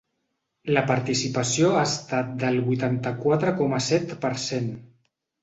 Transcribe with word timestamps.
La 0.77 0.81
participació 0.91 1.69
ha 1.81 1.83
estat 1.89 2.31
del 2.45 2.57
vuitanta-quatre 2.71 3.55
coma 3.61 3.83
set 3.91 4.19
per 4.27 4.35
cent. 4.49 4.75